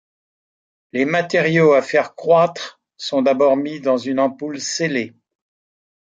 Les 0.93 1.05
matériaux 1.05 1.73
à 1.73 1.83
faire 1.83 2.15
croître 2.15 2.81
sont 2.97 3.21
d'abord 3.21 3.55
mis 3.55 3.79
dans 3.79 3.97
une 3.99 4.19
ampoule 4.19 4.59
scellée. 4.59 5.13